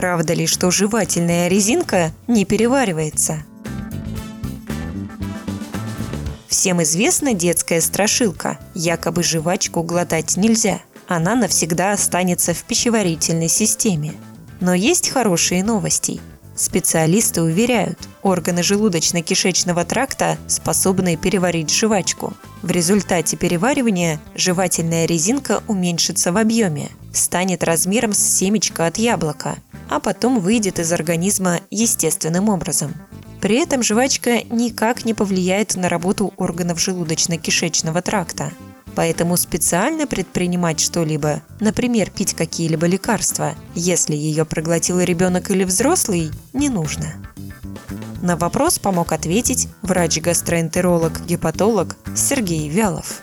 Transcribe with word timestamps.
Правда 0.00 0.32
ли, 0.32 0.46
что 0.46 0.70
жевательная 0.70 1.48
резинка 1.48 2.12
не 2.26 2.46
переваривается? 2.46 3.44
Всем 6.48 6.82
известна 6.82 7.34
детская 7.34 7.82
страшилка. 7.82 8.58
Якобы 8.74 9.22
жвачку 9.22 9.82
глотать 9.82 10.38
нельзя. 10.38 10.80
Она 11.06 11.34
навсегда 11.34 11.92
останется 11.92 12.54
в 12.54 12.62
пищеварительной 12.62 13.48
системе. 13.48 14.14
Но 14.60 14.72
есть 14.72 15.10
хорошие 15.10 15.62
новости. 15.62 16.18
Специалисты 16.56 17.42
уверяют, 17.42 17.98
органы 18.22 18.60
желудочно-кишечного 18.60 19.84
тракта 19.84 20.38
способны 20.46 21.18
переварить 21.18 21.70
жвачку. 21.70 22.32
В 22.62 22.70
результате 22.70 23.38
переваривания 23.38 24.20
жевательная 24.34 25.06
резинка 25.06 25.62
уменьшится 25.66 26.30
в 26.30 26.36
объеме, 26.36 26.90
станет 27.12 27.64
размером 27.64 28.12
с 28.12 28.18
семечко 28.18 28.86
от 28.86 28.98
яблока, 28.98 29.56
а 29.88 29.98
потом 29.98 30.40
выйдет 30.40 30.78
из 30.78 30.92
организма 30.92 31.60
естественным 31.70 32.50
образом. 32.50 32.94
При 33.40 33.56
этом 33.56 33.82
жвачка 33.82 34.42
никак 34.50 35.06
не 35.06 35.14
повлияет 35.14 35.74
на 35.74 35.88
работу 35.88 36.34
органов 36.36 36.78
желудочно-кишечного 36.78 38.02
тракта. 38.02 38.52
Поэтому 38.94 39.38
специально 39.38 40.06
предпринимать 40.06 40.80
что-либо, 40.80 41.42
например, 41.60 42.10
пить 42.10 42.34
какие-либо 42.34 42.86
лекарства, 42.86 43.54
если 43.74 44.14
ее 44.14 44.44
проглотил 44.44 45.00
ребенок 45.00 45.50
или 45.50 45.64
взрослый, 45.64 46.30
не 46.52 46.68
нужно. 46.68 47.14
На 48.20 48.36
вопрос 48.36 48.78
помог 48.78 49.12
ответить 49.12 49.68
врач-гастроэнтеролог-гепатолог 49.82 51.96
Сергей 52.14 52.68
Вялов. 52.68 53.22